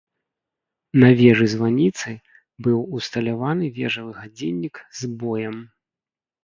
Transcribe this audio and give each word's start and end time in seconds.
На 1.03 1.09
вежы-званіцы 1.19 2.09
быў 2.69 2.79
усталяваны 3.01 3.65
вежавы 3.79 4.11
гадзіннік 4.25 4.75
з 5.03 5.13
боем. 5.23 5.55